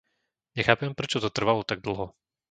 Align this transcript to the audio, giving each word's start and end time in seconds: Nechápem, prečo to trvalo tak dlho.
Nechápem, 0.57 0.91
prečo 0.99 1.19
to 1.23 1.29
trvalo 1.37 1.61
tak 1.69 1.79
dlho. 1.85 2.05